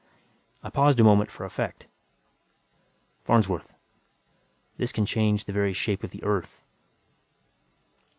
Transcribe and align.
I 0.63 0.71
paused 0.71 0.99
a 0.99 1.03
moment 1.03 1.29
for 1.29 1.45
effect. 1.45 1.85
"Farnsworth, 3.23 3.75
this 4.77 4.91
can 4.91 5.05
change 5.05 5.45
the 5.45 5.53
very 5.53 5.73
shape 5.73 6.03
of 6.03 6.09
the 6.09 6.23
Earth!" 6.23 6.63